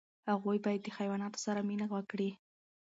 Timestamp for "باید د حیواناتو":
0.65-1.39